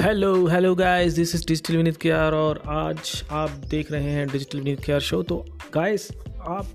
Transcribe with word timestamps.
Hello 0.00 0.46
hello 0.46 0.74
guys 0.74 1.12
this 1.12 1.34
is 1.34 1.46
digital 1.46 1.76
Vineet 1.76 1.96
care 1.96 2.34
और 2.34 2.62
आज 2.68 3.22
आप 3.30 3.50
देख 3.70 3.90
रहे 3.92 4.10
हैं 4.10 4.26
डिजिटल 4.28 4.58
विनीत 4.58 4.80
केयर 4.84 5.00
शो 5.00 5.22
तो 5.22 5.36
गाइस 5.74 6.08
आप, 6.40 6.66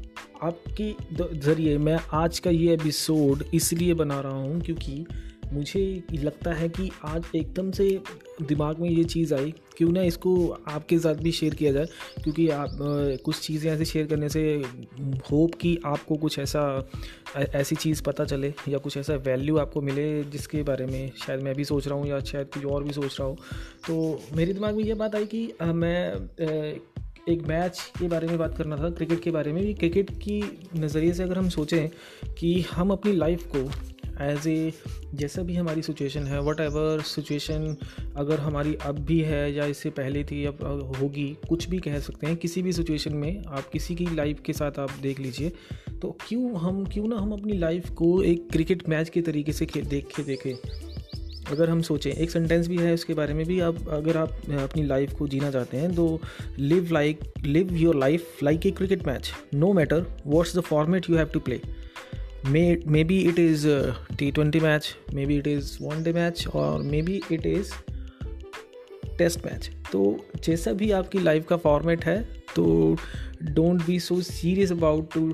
आपकी 0.43 0.95
ज़रिए 1.13 1.77
मैं 1.77 1.97
आज 2.13 2.39
का 2.39 2.49
ये 2.49 2.73
एपिसोड 2.73 3.43
इसलिए 3.53 3.93
बना 3.93 4.19
रहा 4.21 4.33
हूँ 4.33 4.61
क्योंकि 4.61 5.05
मुझे 5.53 6.03
लगता 6.13 6.53
है 6.53 6.67
कि 6.69 6.89
आज 7.05 7.25
एकदम 7.35 7.71
से 7.71 7.89
दिमाग 8.41 8.79
में 8.79 8.89
ये 8.89 9.03
चीज़ 9.03 9.33
आई, 9.33 9.53
क्यों 9.77 9.91
ना 9.91 10.01
इसको 10.03 10.35
आपके 10.69 10.97
साथ 10.99 11.15
भी 11.15 11.31
शेयर 11.31 11.53
किया 11.55 11.71
जाए, 11.71 11.85
क्योंकि 12.23 12.47
आप 12.49 12.77
कुछ 13.25 13.39
चीज़ें 13.39 13.71
ऐसे 13.71 13.85
शेयर 13.85 14.07
करने 14.07 14.29
से 14.29 14.41
होप 15.31 15.55
कि 15.61 15.77
आपको 15.85 16.15
कुछ 16.15 16.39
ऐसा 16.39 16.89
ऐसी 17.35 17.75
चीज़ 17.75 18.01
पता 18.03 18.25
चले 18.25 18.53
या 18.69 18.77
कुछ 18.77 18.97
ऐसा 18.97 19.15
वैल्यू 19.25 19.57
आपको 19.57 19.81
मिले 19.81 20.23
जिसके 20.25 20.63
बारे 20.63 20.85
में 20.85 21.11
शायद 21.25 21.41
मैं 21.41 21.55
भी 21.55 21.65
सोच 21.65 21.87
रहा 21.87 21.97
हूँ 21.97 22.07
या 22.07 22.19
शायद 22.21 22.47
कुछ 22.53 22.65
और 22.65 22.83
भी 22.83 22.93
सोच 22.93 23.19
रहा 23.19 23.27
हूँ। 23.27 23.37
तो 23.87 24.21
मेरे 24.35 24.53
दिमाग 24.53 24.75
में 24.75 24.83
ये 24.83 24.93
बात 24.93 25.15
आई 25.15 25.25
कि 25.25 25.51
मैं 25.63 26.13
एक 27.29 27.41
मैच 27.47 27.79
के 27.99 28.07
बारे 28.07 28.27
में 28.27 28.37
बात 28.37 28.57
करना 28.57 28.77
था 28.77 28.89
क्रिकेट 28.89 29.19
के 29.19 29.31
बारे 29.31 29.53
में 29.53 29.63
भी। 29.63 29.73
क्रिकेट 29.73 30.09
की 30.19 30.41
नज़रिए 30.75 31.13
से 31.13 31.23
अगर 31.23 31.37
हम 31.37 31.49
सोचें 31.49 31.89
कि 32.37 32.59
हम 32.71 32.91
अपनी 32.91 33.13
लाइफ 33.13 33.45
को 33.55 33.63
एज 34.21 34.47
ए 34.47 34.73
जैसा 35.13 35.41
भी 35.41 35.55
हमारी 35.55 35.81
सिचुएशन 35.81 36.23
है 36.23 36.41
वट 36.41 36.59
एवर 36.59 37.01
सिचुएशन 37.01 37.75
अगर 38.15 38.39
हमारी 38.39 38.75
अब 38.75 38.99
भी 38.99 39.19
है 39.19 39.53
या 39.53 39.65
इससे 39.65 39.89
पहले 39.89 40.23
थी 40.23 40.43
अब 40.45 40.63
होगी 41.01 41.27
कुछ 41.49 41.69
भी 41.69 41.79
कह 41.79 41.99
सकते 41.99 42.27
हैं 42.27 42.37
किसी 42.37 42.61
भी 42.61 42.73
सिचुएशन 42.73 43.15
में 43.15 43.43
आप 43.47 43.69
किसी 43.73 43.95
की 43.95 44.07
लाइफ 44.15 44.39
के 44.45 44.53
साथ 44.53 44.79
आप 44.79 44.91
देख 45.01 45.19
लीजिए 45.19 45.51
तो 46.01 46.17
क्यों 46.27 46.57
हम 46.57 46.85
क्यों 46.85 47.07
ना 47.07 47.15
हम 47.15 47.31
अपनी 47.31 47.57
लाइफ 47.57 47.89
को 47.89 48.21
एक 48.23 48.49
क्रिकेट 48.51 48.89
मैच 48.89 49.09
के 49.09 49.21
तरीके 49.21 49.51
से 49.51 49.65
खे, 49.65 49.81
देख 49.81 50.07
के 50.15 50.23
देखें। 50.23 50.53
अगर 51.51 51.69
हम 51.69 51.81
सोचें 51.81 52.11
एक 52.11 52.31
सेंटेंस 52.31 52.67
भी 52.67 52.77
है 52.77 52.93
उसके 52.93 53.13
बारे 53.13 53.33
में 53.33 53.45
भी 53.45 53.59
आप 53.59 53.87
अगर 53.89 54.17
आप 54.17 54.29
अपनी 54.59 54.83
लाइफ 54.83 55.13
को 55.13 55.27
जीना 55.27 55.51
चाहते 55.51 55.77
हैं 55.77 55.93
तो 55.95 56.19
live 56.59 56.89
like 56.91 57.19
live 57.45 57.73
your 57.73 57.95
life 57.95 58.43
like 58.43 58.65
a 58.65 58.71
cricket 58.71 59.07
match 59.07 59.31
no 59.53 59.73
matter 59.73 60.05
what's 60.25 60.55
the 60.57 60.61
format 60.61 61.09
you 61.09 61.15
have 61.15 61.25
to 61.25 61.39
play 61.39 61.61
may 62.47 62.61
maybe 63.03 63.19
it 63.19 63.39
is 63.39 63.67
T 64.17 64.31
twenty 64.31 64.59
match 64.59 64.95
maybe 65.25 65.37
it 65.37 65.47
is 65.47 65.77
one 65.81 66.03
day 66.03 66.13
match 66.13 66.47
और 66.47 66.83
maybe 67.01 67.21
it 67.31 67.45
is 67.45 67.71
test 69.17 69.45
match 69.45 69.69
तो 69.91 70.03
जैसा 70.43 70.73
भी 70.73 70.91
आपकी 70.91 71.19
life 71.19 71.47
का 71.47 71.57
format 71.57 72.05
है 72.05 72.21
तो 72.55 72.65
don't 73.43 73.85
be 73.85 73.99
so 73.99 74.21
serious 74.21 74.71
about 74.71 75.13
to 75.13 75.33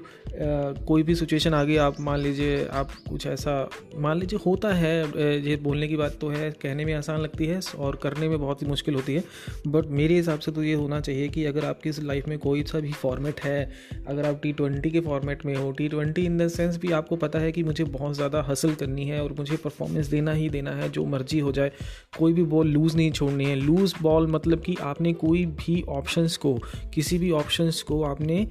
कोई 0.88 1.04
भी 1.04 1.16
सिचुएशन 1.16 1.54
आ 1.54 1.64
गई 1.64 1.76
आप 1.78 2.00
मान 2.02 2.20
लीजिए, 2.20 2.66
आप 2.66 2.92
कुछ 3.10 3.26
ऐसा, 3.28 3.70
मान 3.96 4.20
लीजिए 4.20 4.40
होता 4.46 4.74
है 4.74 5.00
ये 5.48 5.56
बोलने 5.64 5.88
की 5.88 5.96
बात 5.96 6.18
तो 6.22 6.30
है, 6.30 6.50
कहने 6.62 6.86
में 6.86 6.94
आसान 6.94 7.20
लगती 7.22 7.46
है 7.46 7.60
और 7.78 7.96
करने 8.04 8.30
में 8.30 8.40
बहुत 8.40 8.62
ही 8.62 8.68
मुश्किल 8.68 8.96
होती 8.96 9.16
है 9.16 9.24
बट 9.68 9.88
मेरे 9.92 10.16
हिसाब 10.16 10.40
से 10.40 10.52
तो 10.52 10.64
ये 10.64 10.74
होना 10.74 11.00
चाहिए 11.00 11.28
कि 11.30 11.46
अगर 11.46 11.66
आपकी 11.66 11.92
लाइफ 12.02 12.28
में 12.28 12.38
कोई 12.40 12.64
सा 12.64 12.80
भी 12.80 12.92
फॉर्मेट 12.94 13.40
है, 13.42 13.72
अगर 14.08 14.26
आप 14.26 14.40
टी 14.44 14.54
ट्वेंटी 14.54 14.92
के 14.92 15.00
फॉर्मेट 15.02 15.46
में 15.46 15.56
हो 15.56 15.72
T 15.72 15.88
twenty 15.90 16.26
in 16.26 16.38
the 16.38 16.48
sense 16.50 16.78
भी 16.78 16.92
आपको 16.92 17.16
पता 17.18 17.40
है 17.40 17.52
कि 17.52 17.64
मुझे 17.64 17.84
बहुत 17.84 18.16
ज़्यादा 18.16 18.46
हसल 18.50 18.74
करनी 18.76 19.06
है 19.06 19.22
और 19.24 19.34
मुझे 19.40 19.58
परफॉर्मेंस 19.58 20.08
देना 20.08 20.34
ही 20.34 20.50
देना 20.50 20.72
है, 20.72 20.90
जो 20.90 21.06
मर्ज़ी 21.06 21.40
हो 21.40 21.52
जाए, 21.52 21.72
कोई 22.18 22.34
भी 22.34 22.44
बॉल 22.46 22.68
लूज़ 22.68 22.98
नहीं 22.98 23.12
छोड़नी 23.12 23.46
है 23.46 23.56
लूज़ 23.56 23.94
बॉल 24.02 24.28
मतलब 24.32 24.62
कि 24.62 24.76
आपने 24.82 25.14
कोई 25.16 25.46
भी 25.46 25.82
ऑप्शंस 25.90 26.38
को, 26.38 26.54
किसी 26.94 27.18
भी 27.18 27.32
ऑप्शंस 27.34 27.82
को 27.92 28.04
आपने 28.04 28.46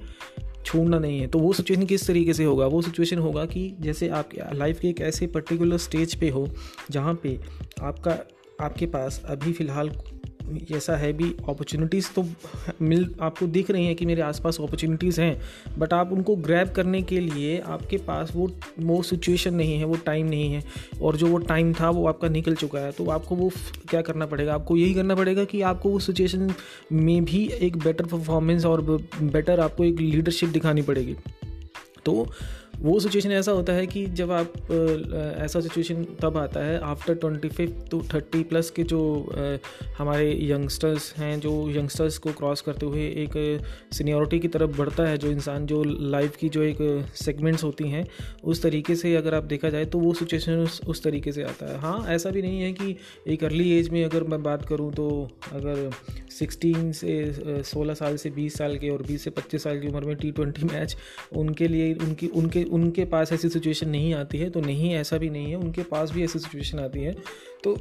छोड़ना 0.65 0.99
नहीं 0.99 1.19
है। 1.19 1.27
तो 1.27 1.39
वो 1.39 1.53
सिचुएशन 1.53 1.85
किस 1.85 2.07
तरीके 2.07 2.33
से 2.33 2.43
होगा? 2.43 2.65
वो 2.67 2.81
सिचुएशन 2.81 3.17
होगा 3.17 3.45
कि 3.45 3.69
जैसे 3.79 4.09
आप 4.09 4.29
लाइफ 4.53 4.79
के 4.79 4.89
एक 4.89 5.01
ऐसे 5.01 5.27
पर्टिकुलर 5.27 5.77
स्टेज 5.77 6.15
पे 6.15 6.29
हो, 6.29 6.47
जहाँ 6.91 7.13
पे 7.23 7.39
आपका, 7.81 8.17
आपके 8.61 8.85
पास 8.85 9.21
अभी 9.25 9.53
फ़िलहाल 9.53 9.89
ऐसा 10.71 10.95
है 10.97 11.11
भी 11.13 11.25
अपॉर्चुनिटीज़ 11.39 12.09
तो 12.15 12.25
मिल, 12.81 13.09
आपको 13.21 13.47
दिख 13.47 13.71
रही 13.71 13.85
हैं 13.85 13.95
कि 13.95 14.05
मेरे 14.05 14.21
आसपास 14.21 14.57
अपॉर्चुनिटीज़ 14.59 15.19
हैं 15.21 15.41
बट 15.79 15.93
आप 15.93 16.11
उनको 16.11 16.35
ग्रैब 16.37 16.71
करने 16.71 17.01
के 17.01 17.19
लिए 17.19 17.57
आपके 17.59 17.97
पास 17.97 18.31
वो 18.35 18.49
वो 18.79 19.01
सिचुएशन 19.03 19.53
नहीं 19.53 19.77
है, 19.77 19.85
वो 19.85 19.95
टाइम 20.05 20.25
नहीं 20.25 20.53
है, 20.53 20.63
और 21.01 21.17
जो 21.17 21.27
वो 21.27 21.37
टाइम 21.37 21.73
था 21.73 21.89
वो 21.89 22.07
आपका 22.07 22.29
निकल 22.29 22.55
चुका 22.55 22.79
है 22.79 22.91
तो 22.91 23.09
आपको 23.09 23.35
वो 23.35 23.51
क्या 23.89 24.01
करना 24.01 24.25
पड़ेगा? 24.25 24.53
आपको 24.53 24.77
यही 24.77 24.93
करना 24.93 25.15
पड़ेगा 25.15 25.43
कि 25.43 25.61
आपको 25.63 25.89
वो 25.89 25.99
सिचुएशन 25.99 26.53
में 26.91 27.23
भी 27.25 27.45
एक 27.61 27.77
बेटर 27.77 28.05
परफॉर्मेंस 28.05 28.65
और 28.65 28.81
बेटर 29.21 29.59
आपको 29.59 29.83
एक 29.83 29.99
लीडरशिप 29.99 30.49
दिखानी 30.49 30.81
पड़ेगी। 30.81 31.15
तो 32.05 32.27
वो 32.81 32.99
सिचुएशन 32.99 33.31
ऐसा 33.31 33.51
होता 33.51 33.73
है 33.73 33.87
कि 33.87 34.05
जब 34.05 34.31
आप 34.31 34.53
ऐसा 35.37 35.59
सिचुएशन 35.59 36.03
तब 36.21 36.37
आता 36.37 36.59
है 36.59 36.79
after 36.79 37.15
twenty 37.15 37.49
fifth 37.49 37.89
to 37.91 38.01
thirty 38.13 38.43
plus 38.43 38.69
के 38.69 38.83
जो 38.83 39.01
हमारे 39.97 40.37
यंगस्टर्स 40.41 41.13
हैं 41.17 41.39
जो 41.39 41.69
यंगस्टर्स 41.69 42.17
को 42.17 42.31
क्रॉस 42.31 42.61
करते 42.61 42.85
हुए 42.85 43.01
एक 43.01 43.63
सीनियोरिटी 43.91 44.39
की 44.39 44.47
तरफ़ 44.47 44.77
बढ़ता 44.77 45.03
है 45.03 45.17
जो 45.17 45.31
इंसान 45.31 45.65
जो 45.65 45.83
लाइफ 45.83 46.35
की 46.35 46.49
जो 46.49 46.63
एक 46.63 47.05
सेगमेंट्स 47.15 47.63
होती 47.63 47.89
हैं 47.89 48.05
उस 48.43 48.63
तरीके 48.63 48.95
से 48.95 49.15
अगर 49.15 49.33
आप 49.33 49.43
देखा 49.43 49.69
जाए 49.69 49.85
तो 49.85 49.99
वो 49.99 50.13
सिचुएशन 50.13 50.53
उस, 50.53 50.81
उस 50.87 51.03
तरीके 51.03 51.31
से 51.31 51.43
आता 51.43 51.73
है। 51.73 51.79
हाँ 51.79 52.05
ऐसा 52.07 52.29
भी 52.29 52.41
नहीं 52.41 52.61
है 52.61 52.71
कि 52.71 52.95
एक 53.27 53.43
अर्ली 53.43 53.71
एज 53.79 53.89
में 53.89 54.03
अगर 54.05 54.23
मैं 54.23 54.43
बात 54.43 54.65
करूँ 54.65 54.93
तो 54.93 55.29
अगर 55.51 55.89
सिक्सटीन 56.39 56.91
से 56.91 57.35
सोलह 57.63 57.93
साल 57.93 58.17
से 58.17 58.29
बीस 58.29 58.53
साल 58.53 58.77
के 58.77 58.89
और 58.89 59.01
बीस 59.01 59.23
से 59.23 59.29
पच्चीस 59.29 59.63
साल 59.63 59.79
की 59.79 59.87
उम्र 59.87 60.05
में 60.05 60.15
टी 60.15 60.31
ट्वेंटी 60.31 60.63
मैच 60.63 60.97
उनके 61.35 61.67
लिए 61.67 61.93
उनकी 61.93 62.27
उनके 62.27 62.63
उनके 62.71 63.05
पास 63.05 63.31
ऐसी 63.33 63.49
सिचुएशन 63.49 63.89
नहीं 63.89 64.13
आती 64.13 64.37
है 64.37 64.49
तो 64.49 64.61
नहीं, 64.61 64.93
ऐसा 64.95 65.17
भी 65.17 65.29
नहीं 65.29 65.49
है, 65.49 65.55
उनके 65.55 65.83
पास 65.83 66.11
भी 66.11 66.23
ऐसी 66.23 66.39
सिचुएशन 66.39 66.79
आती 66.79 66.99
है। 66.99 67.15
तो 67.63 67.75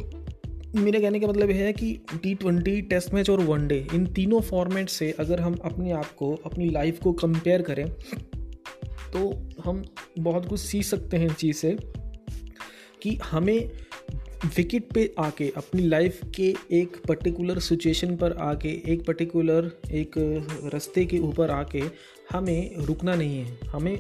मेरे 0.74 1.00
कहने 1.00 1.20
का 1.20 1.26
मतलब 1.26 1.50
है 1.50 1.72
कि 1.72 1.92
टी 2.14 2.34
ट्वेंटी 2.34 2.80
टेस्ट 2.82 3.14
मैच 3.14 3.30
और 3.30 3.40
वनडे 3.40 3.86
इन 3.94 4.06
तीनों 4.06 4.40
फॉर्मेट 4.40 4.88
से 4.88 5.10
अगर 5.18 5.40
हम 5.40 5.54
अपने 5.64 5.92
आप 5.92 6.12
को, 6.12 6.34
अपनी 6.46 6.68
लाइफ 6.70 7.00
को 7.02 7.12
कंपेयर 7.14 7.62
करें 7.62 7.88
तो 9.12 9.30
हम 9.64 9.82
बहुत 10.18 10.48
कुछ 10.48 10.60
सीख 10.60 10.84
सकते 10.84 11.16
हैं 11.16 11.26
इस 11.26 11.34
चीज़ 11.34 11.56
से 11.56 11.76
कि 13.02 13.14
हमें 13.24 13.70
विकेट 14.56 14.92
पे 14.92 15.12
आके, 15.18 15.48
अपनी 15.56 15.82
लाइफ 15.82 16.20
के 16.36 16.54
एक 16.72 16.96
पर्टिकुलर 17.08 17.58
सिचुएशन 17.58 18.16
पर 18.16 18.32
आके, 18.32 18.68
एक 18.92 19.04
पर्टिकुलर 19.06 19.70
एक 19.92 20.18
रास्ते 20.74 21.04
के 21.06 21.18
ऊपर 21.20 21.50
आके 21.50 21.82
हमें 22.32 22.76
रुकना 22.76 23.14
नहीं 23.14 23.38
है। 23.38 23.58
हमें 23.66 23.96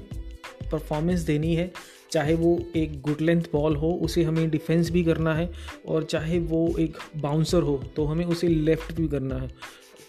परफॉर्मेंस 0.72 1.20
देनी 1.22 1.54
है, 1.54 1.70
चाहे 2.12 2.34
वो 2.34 2.58
एक 2.76 3.00
गुड 3.02 3.20
लेंथ 3.20 3.42
बॉल 3.52 3.76
हो, 3.76 3.92
उसे 4.02 4.22
हमें 4.22 4.48
डिफेंस 4.50 4.90
भी 4.90 5.04
करना 5.04 5.34
है, 5.34 5.50
और 5.88 6.04
चाहे 6.04 6.38
वो 6.40 6.66
एक 6.78 6.96
बाउंसर 7.16 7.62
हो 7.62 7.82
तो 7.96 8.04
हमें 8.04 8.24
उसे 8.26 8.48
लेफ़्ट 8.48 8.94
भी 8.94 9.08
करना 9.08 9.34
है। 9.34 9.50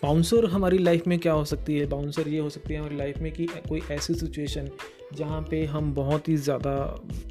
बाउंसर 0.03 0.45
हमारी 0.45 0.77
लाइफ 0.77 1.07
में 1.07 1.17
क्या 1.19 1.33
हो 1.33 1.43
सकती 1.45 1.75
है? 1.77 1.85
बाउंसर 1.85 2.27
ये 2.27 2.39
हो 2.39 2.49
सकती 2.49 2.73
है 2.73 2.79
हमारी 2.79 2.95
लाइफ 2.97 3.17
में 3.17 3.31
कि 3.31 3.45
कोई 3.69 3.81
ऐसी 3.91 4.13
सिचुएशन 4.13 4.69
जहाँ 5.13 5.41
पे 5.49 5.63
हम 5.65 5.93
बहुत 5.93 6.29
ही 6.29 6.35
ज़्यादा 6.37 6.73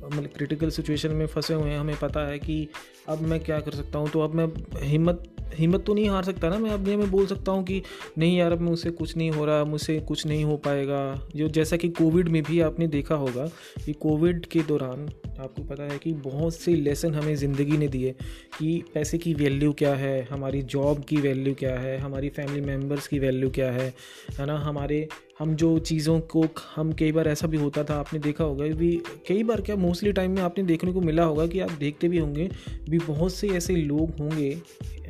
मतलब 0.04 0.28
क्रिटिकल 0.36 0.70
सिचुएशन 0.70 1.12
में 1.12 1.26
फंसे 1.26 1.54
हुए 1.54 1.70
हैं। 1.70 1.78
हमें 1.78 1.96
पता 2.02 2.26
है 2.28 2.38
कि 2.38 2.66
अब 3.08 3.22
मैं 3.22 3.40
क्या 3.40 3.58
कर 3.60 3.74
सकता 3.74 3.98
हूँ 3.98 4.08
तो 4.08 4.20
अब 4.20 4.34
मैं 4.34 4.46
हिम्मत 4.82 5.22
हिम्मत 5.54 5.84
तो 5.86 5.94
नहीं 5.94 6.08
हार 6.08 6.24
सकता 6.24 6.48
ना 6.48 6.58
मैं 6.58 6.70
अपने 6.70 6.96
में 6.96 7.10
बोल 7.10 7.26
सकता 7.26 7.52
हूँ 7.52 7.64
कि 7.64 7.82
नहीं 8.18 8.36
यार, 8.38 8.52
अब 8.52 8.60
मुझसे 8.60 8.90
कुछ 8.90 9.16
नहीं 9.16 9.30
हो 9.30 9.44
रहा, 9.44 9.64
मुझसे 9.64 9.98
कुछ 10.00 10.26
नहीं 10.26 10.44
हो 10.44 10.56
पाएगा। 10.56 11.00
जो 11.36 11.48
जैसा 11.48 11.76
कि 11.76 11.88
कोविड 11.88 12.28
में 12.28 12.42
भी 12.42 12.60
आपने 12.60 12.86
देखा 12.86 13.14
होगा 13.14 13.46
कि 13.84 13.92
कोविड 13.92 14.46
के 14.46 14.62
दौरान 14.62 15.08
आपको 15.40 15.62
पता 15.62 15.82
है 15.82 15.98
कि 15.98 16.12
बहुत 16.14 16.54
से 16.54 16.74
लेसन 16.74 17.14
हमें 17.14 17.34
ज़िंदगी 17.36 17.76
ने 17.78 17.88
दिए 17.88 18.14
कि 18.58 18.82
पैसे 18.94 19.18
की 19.18 19.34
वैल्यू 19.34 19.72
क्या 19.72 19.94
है, 19.94 20.22
हमारी 20.30 20.62
जॉब 20.62 21.04
की 21.04 21.16
वैल्यू 21.16 21.54
क्या 21.54 21.78
है, 21.78 21.96
हमारी 21.98 22.28
फैमिली 22.28 22.60
मेंबर्स 22.60 23.08
की 23.08 23.18
वैल्यू 23.18 23.50
क्या 23.50 23.70
है 23.72 23.92
है 24.38 24.46
ना? 24.46 24.58
हमारे 24.58 25.06
हम 25.40 25.54
जो 25.54 25.78
चीज़ों 25.80 26.18
को 26.32 26.44
हम 26.74 26.92
कई 26.92 27.12
बार 27.12 27.28
ऐसा 27.28 27.46
भी 27.46 27.56
होता 27.56 27.82
था, 27.84 27.94
आपने 27.94 28.18
देखा 28.18 28.44
होगा 28.44 28.64
भी 28.76 28.90
कई 29.28 29.42
बार 29.42 29.60
क्या 29.60 29.76
मोस्टली 29.76 30.12
टाइम 30.12 30.30
में 30.30 30.42
आपने 30.42 30.64
देखने 30.64 30.92
को 30.92 31.00
मिला 31.00 31.24
होगा 31.24 31.46
कि 31.46 31.60
आप 31.60 31.70
देखते 31.80 32.08
भी 32.08 32.18
होंगे, 32.18 32.48
भी 32.90 32.98
बहुत 32.98 33.34
से 33.34 33.48
ऐसे 33.48 33.76
लोग 33.76 34.18
होंगे 34.20 34.50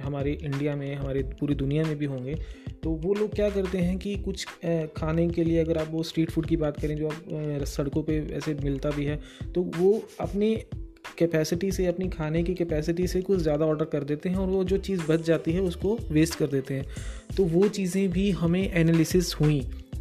हमारे 0.00 0.32
इंडिया 0.34 0.76
में, 0.76 0.94
हमारे 0.94 1.22
पूरी 1.40 1.54
दुनिया 1.54 1.84
में 1.84 1.96
भी 1.98 2.06
होंगे। 2.06 2.34
तो 2.82 2.90
वो 2.92 3.14
लोग 3.14 3.34
क्या 3.34 3.48
करते 3.50 3.78
हैं 3.78 3.98
कि 3.98 4.14
कुछ 4.18 4.46
खाने 4.96 5.28
के 5.28 5.44
लिए 5.44 5.58
अगर 5.60 5.78
आप 5.78 5.88
वो 5.90 6.02
स्ट्रीट 6.02 6.30
फ़ूड 6.30 6.46
की 6.46 6.56
बात 6.56 6.80
करें 6.80 6.96
जो 6.96 7.08
आप 7.08 7.64
सड़कों 7.66 8.02
पे 8.02 8.18
ऐसे 8.32 8.54
मिलता 8.54 8.90
भी 8.90 9.04
है 9.04 9.20
तो 9.54 9.62
वो 9.76 9.92
अपनी 10.20 10.54
कैपेसिटी 11.18 11.70
से, 11.72 11.86
अपनी 11.86 12.08
खाने 12.08 12.42
की 12.42 12.54
कैपेसिटी 12.54 13.06
से 13.06 13.20
कुछ 13.22 13.38
ज़्यादा 13.38 13.66
ऑर्डर 13.66 13.84
कर 13.86 14.04
देते 14.04 14.28
हैं 14.28 14.36
और 14.36 14.48
वो 14.48 14.64
जो 14.64 14.78
चीज़ 14.78 15.02
बच 15.08 15.20
जाती 15.20 15.52
है 15.52 15.60
उसको 15.62 15.98
वेस्ट 16.10 16.34
कर 16.34 16.46
देते 16.46 16.74
हैं। 16.74 16.86
तो 17.36 17.44
वो 17.46 17.68
चीज़ें 17.68 18.10
भी 18.10 18.30
हमें 18.32 18.62
एनालिसिस 18.62 19.34
हुई। 19.34 19.60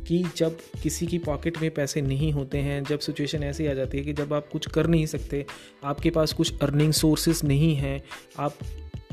कि 0.09 0.23
जब 0.37 0.57
किसी 0.83 1.07
की 1.07 1.17
पॉकेट 1.19 1.61
में 1.61 1.69
पैसे 1.71 2.01
नहीं 2.01 2.31
होते 2.31 2.57
हैं, 2.57 2.83
जब 2.83 2.99
सिचुएशन 2.99 3.43
ऐसी 3.43 3.67
आ 3.67 3.73
जाती 3.73 3.97
है 3.97 4.03
कि 4.03 4.13
जब 4.13 4.33
आप 4.33 4.47
कुछ 4.51 4.67
कर 4.69 4.87
नहीं 4.87 5.05
सकते, 5.05 5.45
आपके 5.83 6.09
पास 6.09 6.33
कुछ 6.33 6.61
अर्निंग 6.61 6.93
सोर्सेज 6.93 7.41
नहीं 7.43 7.73
हैं, 7.75 8.01
आप 8.39 8.55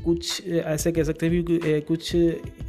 कुछ 0.05 0.47
ऐसे 0.47 0.91
कह 0.93 1.03
सकते 1.03 1.27
हैं 1.27 1.35
भी 1.35 1.81
कुछ 1.81 2.11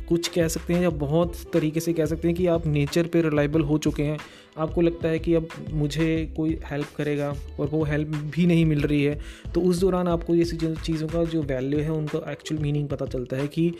कुछ 0.09 0.27
कह 0.27 0.47
सकते 0.47 0.73
हैं 0.73 0.81
या 0.81 0.89
बहुत 0.89 1.35
तरीके 1.53 1.79
से 1.79 1.93
कह 1.93 2.05
सकते 2.05 2.27
हैं 2.27 2.37
कि 2.37 2.45
आप 2.47 2.65
नेचर 2.67 3.07
पे 3.07 3.21
रिलायबल 3.21 3.61
हो 3.61 3.77
चुके 3.77 4.03
हैं। 4.03 4.17
आपको 4.57 4.81
लगता 4.81 5.07
है 5.07 5.19
कि 5.19 5.33
अब 5.33 5.47
मुझे 5.71 6.33
कोई 6.37 6.57
हेल्प 6.65 6.87
करेगा 6.97 7.29
और 7.59 7.67
वो 7.67 7.83
हेल्प 7.83 8.07
भी 8.35 8.45
नहीं 8.45 8.65
मिल 8.65 8.81
रही 8.81 9.03
है 9.03 9.19
तो 9.55 9.61
उस 9.61 9.79
दौरान 9.79 10.07
आपको 10.07 10.35
ये 10.35 10.45
चीज़ों 10.45 11.07
का 11.07 11.23
जो 11.23 11.41
वैल्यू 11.43 11.79
है, 11.79 11.91
उनका 11.91 12.31
एक्चुअल 12.31 12.61
मीनिंग 12.61 12.87
पता 12.89 13.05
चलता 13.05 13.37
है 13.37 13.47
कि 13.47 13.71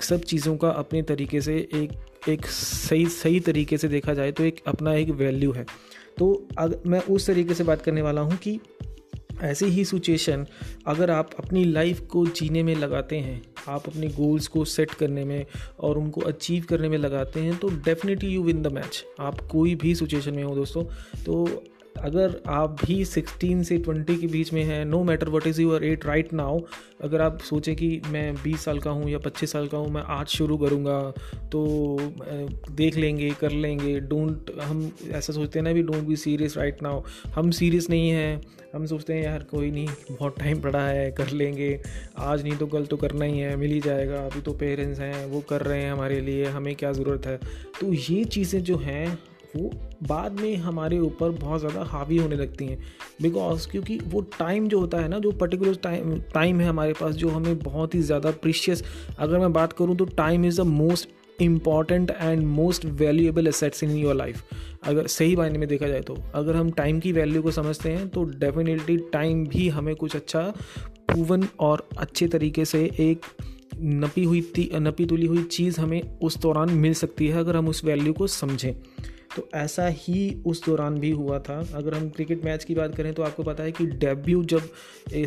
सब 0.00 0.20
चीज़ों 0.22 0.56
का 0.56 0.68
अपने 0.68 1.02
तरीके 1.02 1.40
से 1.40 1.56
एक 1.74 1.92
एक 2.28 2.46
सही 2.46 3.06
सही 3.06 3.40
तरीके 3.40 3.78
से 3.78 3.88
देखा 3.88 4.14
जाए 4.14 4.32
तो 4.32 4.44
एक 4.44 4.60
अपना 4.66 4.94
एक 4.94 5.10
वैल्यू 5.10 5.52
है। 5.52 5.66
तो 6.18 6.48
अगर 6.58 6.80
मैं 6.86 7.00
उस 7.00 7.26
तरीके 7.26 7.54
से 7.54 7.64
बात 7.64 7.82
करने 7.82 8.02
वाला 8.02 8.20
हूँ 8.20 8.36
कि 8.36 8.60
ऐसी 9.42 9.66
ही 9.66 9.84
सिचुएशन 9.84 10.46
अगर 10.86 11.10
आप 11.10 11.30
अपनी 11.38 11.64
लाइफ 11.64 12.00
को 12.00 12.26
जीने 12.26 12.62
में 12.62 12.74
लगाते 12.74 13.16
हैं, 13.16 13.42
आप 13.68 13.88
अपने 13.88 14.08
गोल्स 14.08 14.46
को 14.46 14.64
सेट 14.64 14.90
करने 14.90 15.24
में 15.24 15.46
और 15.80 15.98
उनको 15.98 16.20
अचीव 16.20 16.64
करने 16.68 16.88
में 16.88 16.98
लगाते 16.98 17.40
हैं 17.40 17.56
तो 17.56 17.68
definitely 17.68 18.30
you 18.30 18.42
win 18.42 18.62
the 18.62 18.66
match 18.66 19.04
आप 19.20 19.40
कोई 19.40 19.74
भी 19.74 19.94
सिचुएशन 19.94 20.34
में 20.34 20.42
हो 20.44 20.54
दोस्तों 20.54 20.84
तो 21.24 21.64
अगर 22.04 22.40
आप 22.46 22.76
भी 22.84 23.04
16 23.04 23.62
से 23.62 23.78
20 23.78 24.18
के 24.20 24.26
बीच 24.26 24.52
में 24.52 24.62
हैं 24.64 24.84
no 24.84 25.02
matter 25.04 25.28
what 25.28 25.46
is 25.46 25.60
your 25.62 25.84
at 25.84 26.06
right 26.06 26.32
now 26.32 26.60
अगर 27.04 27.20
आप 27.20 27.38
सोचें 27.40 27.74
कि 27.76 28.00
मैं 28.06 28.34
20 28.36 28.56
साल 28.56 28.78
का 28.78 28.90
हूँ 28.90 29.10
या 29.10 29.18
25 29.18 29.52
साल 29.52 29.66
का 29.68 29.78
हूँ, 29.78 29.90
मैं 29.90 30.02
आज 30.02 30.26
शुरू 30.26 30.56
करूँगा 30.58 31.00
तो 31.52 31.98
देख 32.70 32.96
लेंगे, 32.96 33.30
कर 33.30 33.50
लेंगे। 33.50 34.00
डोंट 34.00 34.50
हम 34.60 34.92
ऐसा 35.10 35.32
सोचते 35.32 35.58
हैं 35.58 35.64
ना 35.64 35.72
भी 35.72 35.82
don't 35.82 36.02
be 36.02 36.16
serious 36.16 36.56
right 36.56 36.82
now 36.82 37.02
हम 37.34 37.50
सीरियस 37.50 37.90
नहीं 37.90 38.10
हैं। 38.10 38.40
हम 38.74 38.86
सोचते 38.86 39.14
हैं, 39.14 39.22
यार, 39.24 39.42
कोई 39.42 39.70
नहीं, 39.70 39.88
बहुत 40.10 40.38
टाइम 40.38 40.60
पड़ा 40.60 40.80
है, 40.80 41.10
कर 41.10 41.28
लेंगे। 41.28 41.80
आज 42.18 42.42
नहीं 42.42 42.56
तो 42.56 42.66
कल 42.66 42.86
तो 42.86 42.96
करना 42.96 43.24
ही 43.24 43.38
है, 43.38 43.56
मिल 43.56 43.70
ही 43.70 43.80
जाएगा। 43.80 44.20
अभी 44.26 44.40
तो 44.40 44.52
पेरेंट्स 44.52 45.00
हैं, 45.00 45.26
वो 45.26 45.40
कर 45.40 45.62
रहे 45.62 45.82
हैं 45.82 45.92
हमारे 45.92 46.20
लिए, 46.20 46.44
हमें 46.44 46.74
क्या 46.74 46.92
ज़रूरत 46.92 47.26
है? 47.26 47.36
तो 47.80 47.92
ये 47.92 48.24
चीज़ें 48.24 48.62
जो 48.62 48.76
हैं 48.76 49.18
वो 49.56 49.70
बाद 50.08 50.40
में 50.40 50.56
हमारे 50.58 50.98
ऊपर 51.00 51.30
बहुत 51.32 51.60
ज़्यादा 51.60 51.82
हावी 51.84 52.16
होने 52.16 52.36
लगती 52.36 52.66
हैं। 52.66 52.78
बिकॉज़ 53.22 53.68
क्योंकि 53.70 53.98
वो 54.04 54.20
टाइम 54.38 54.68
जो 54.68 54.80
होता 54.80 54.98
है 54.98 55.08
ना, 55.08 55.18
जो 55.18 55.30
पर्टिकुलर 55.32 55.74
टाइम 55.82 56.18
टाइम 56.34 56.60
है 56.60 56.68
हमारे 56.68 56.92
पास, 56.92 57.14
जो 57.14 57.28
हमें 57.28 57.58
बहुत 57.58 57.94
ही 57.94 58.00
ज़्यादा 58.02 58.30
प्रीशियस 58.32 58.84
अगर 59.18 59.38
मैं 59.38 59.52
बात 59.52 59.72
करूँ 59.72 59.96
तो 59.96 60.04
time 60.16 60.44
is 60.44 60.60
the 60.62 60.66
most 60.66 61.08
important 61.38 62.10
and 62.10 62.42
most 62.44 62.84
valuable 62.84 63.46
assets 63.46 63.82
in 63.82 63.90
your 63.90 64.14
life 64.14 64.42
अगर 64.84 65.06
सही 65.06 65.36
मायने 65.36 65.58
में 65.58 65.68
देखा 65.68 65.88
जाए 65.88 66.00
तो 66.00 66.16
अगर 66.34 66.56
हम 66.56 66.70
टाइम 66.70 66.98
की 67.00 67.12
वैल्यू 67.12 67.42
को 67.42 67.50
समझते 67.50 67.90
हैं 67.90 68.08
तो 68.08 68.24
डेफिनेटली 68.38 68.96
टाइम 69.12 69.46
भी 69.46 69.68
हमें 69.68 69.94
कुछ 69.96 70.16
अच्छा 70.16 70.42
प्रूवन 71.08 71.46
और 71.60 71.88
अच्छे 71.98 72.28
तरीके 72.28 72.64
से 72.64 72.84
एक 73.00 73.26
नपी 73.76 74.24
हुई 74.24 74.70
नपी 74.74 75.06
तुली 75.06 75.26
हुई 75.26 75.42
चीज़ 75.42 75.80
हमें 75.80 76.18
उस 76.18 76.38
दौरान 76.38 76.70
मिल 76.70 76.94
सकती 76.94 77.26
है, 77.26 77.38
अगर 77.38 77.56
हम 77.56 77.68
उस 77.68 77.84
वैल्यू 77.84 78.12
को 78.12 78.26
समझें। 78.26 78.74
तो 79.38 79.48
ऐसा 79.54 79.86
ही 79.88 80.20
उस 80.46 80.64
दौरान 80.64 80.98
भी 80.98 81.10
हुआ 81.12 81.38
था। 81.40 81.58
अगर 81.74 81.94
हम 81.94 82.08
क्रिकेट 82.10 82.44
मैच 82.44 82.64
की 82.64 82.74
बात 82.74 82.94
करें 82.94 83.12
तो 83.14 83.22
आपको 83.22 83.42
पता 83.42 83.62
है 83.62 83.72
कि 83.72 83.86
डेब्यू 83.86 84.42
जब 84.44 84.68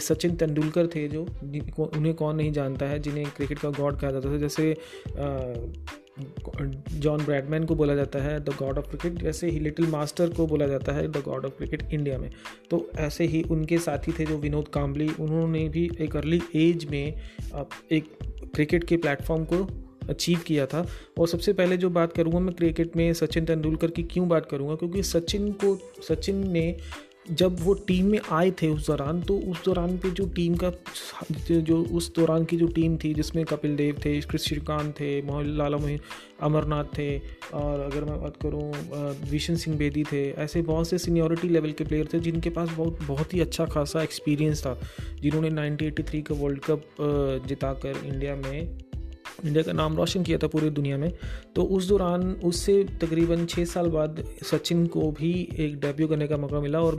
सचिन 0.02 0.36
तेंदुलकर 0.36 0.88
थे 0.88 1.08
जो 1.08 1.22
उन्हें 1.80 2.14
कौन 2.16 2.36
नहीं 2.36 2.52
जानता 2.52 2.86
है, 2.86 3.00
जिन्हें 3.00 3.26
क्रिकेट 3.36 3.60
का 3.60 3.70
गॉड 3.72 4.00
कहा 4.00 4.12
जाता 4.12 4.32
था। 4.32 4.38
जैसे 4.38 4.74
जॉन 7.00 7.24
ब्रैडमैन 7.26 7.66
को 7.66 7.76
बोला 7.76 7.96
जाता 7.96 8.20
है, 8.20 8.40
द 8.40 8.56
गॉड 8.60 8.78
ऑफ़ 8.78 8.88
क्रिकेट 8.90 9.22
वैसे 9.24 9.50
ही 9.50 9.60
लिटिल 9.60 9.88
मास्टर 9.88 10.30
को 10.30 10.48
बोला 10.48 10.68
जाता 10.68 10.94
है, 10.94 11.08
the 11.08 11.22
god 11.26 11.46
of 11.46 11.54
cricket 11.58 11.84
India 11.94 12.18
में। 12.18 12.30
तो 12.72 12.90
ऐसे 13.00 13.26
ही 13.26 13.42
उनके 13.52 13.78
साथी 13.80 14.12
थे 14.12 14.26
जो 14.26 14.38
विनोद 14.38 14.68
काम्बली 14.68 15.08
उन्होंने 15.20 15.68
भी 15.70 15.90
एक 16.00 16.16
अर्ली 16.16 16.42
एज 16.56 16.86
में 16.92 17.06
एक 17.92 18.10
क्रिकेट 18.54 18.84
के 18.84 18.98
प्लेटफॉर्म 18.98 19.46
को 19.46 19.64
अचीव 20.10 20.40
किया 20.48 20.66
था। 20.66 20.86
और 21.20 21.28
सबसे 21.28 21.54
पहले 21.54 21.78
जो 21.78 21.90
बात 21.90 22.14
करूँगा 22.14 22.40
मैं 22.40 22.56
क्रिकेट 22.56 22.98
में 22.98 23.12
सचिन 23.14 23.46
तेंदुलकर 23.46 23.92
की 23.92 24.04
क्यों 24.04 24.28
बात 24.30 24.46
करूँगा? 24.46 24.76
क्योंकि 24.76 25.04
सचिन 25.04 25.52
को, 25.64 25.78
सचिन 26.10 26.48
ने 26.52 26.76
जब 27.32 27.56
वो 27.60 27.74
टीम 27.88 28.06
में 28.06 28.20
आए 28.32 28.50
थे 28.52 28.68
उस 28.68 28.88
दौरान 28.88 29.22
तो 29.22 29.38
उस 29.50 29.64
दौरान 29.66 29.98
पे 29.98 30.10
जो 30.10 30.26
टीम 30.36 30.56
का, 30.56 30.72
जो 31.42 31.78
उस 31.84 32.14
दौरान 32.16 32.46
की 32.46 32.58
जो 32.58 32.68
टीम 32.68 32.98
थी, 32.98 33.14
जिसमें 33.14 33.44
कपिल 33.46 33.76
देव 33.76 34.00
थे, 34.06 34.20
क्रिस 34.22 34.46
श्रीकांत 34.46 34.92
थे, 35.00 35.22
मोहन, 35.22 35.46
लाला 35.58 35.78
मोहिन, 35.78 36.00
अमरनाथ 36.42 36.86
थे, 36.98 37.18
और 37.54 37.80
अगर 37.80 38.04
मैं 38.06 38.20
बात 38.22 38.38
करूँ 38.38 38.72
विशन 39.30 39.56
सिंह 39.56 39.78
बेदी 39.78 40.04
थे, 40.04 40.30
ऐसे 40.34 40.62
बहुत 40.62 40.90
से 40.90 40.98
सीनियोरिटी 40.98 41.50
लेवल 41.50 41.72
के 41.72 41.84
प्लेयर 41.84 42.10
थे, 42.14 42.20
जिनके 42.20 42.50
पास 42.50 42.70
बहुत 42.70 43.00
बहुत 43.08 43.34
ही 43.34 43.40
अच्छा 43.40 43.66
खासा 43.66 44.04
एक्सपीरियंस 44.04 44.66
था, 44.66 44.80
जिन्होंने 45.22 45.50
1983 45.50 46.22
का 46.22 46.36
वर्ल्ड 46.36 46.60
कप 46.70 46.86
जिताकर 47.48 48.06
इंडिया 48.06 48.36
में 48.36 48.78
इंडिया 49.46 49.64
का 49.64 49.72
नाम 49.72 49.96
रोशन 49.98 50.24
किया 50.24 50.38
था 50.38 50.48
पूरी 50.48 50.70
दुनिया 50.70 50.98
में। 50.98 51.12
तो 51.56 51.64
उस 51.64 51.88
दौरान 51.90 52.32
उससे 52.44 52.84
तकरीबन 53.02 53.46
छः 53.46 53.66
साल 53.66 53.90
बाद 53.90 54.24
सचिन 54.44 54.86
को 54.88 55.12
भी 55.12 55.32
एक 55.60 55.80
डेब्यू 55.80 56.08
करने 56.08 56.28
का 56.28 56.38
मौका 56.38 56.60
मिला 56.60 56.82
और 56.82 56.96